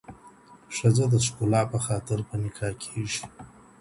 ښځه 0.75 1.05
د 1.13 1.15
ښکلا 1.25 1.61
په 1.71 1.77
خاطر 1.85 2.19
په 2.27 2.35
نکاح 2.43 2.73
کيږي 2.83 3.21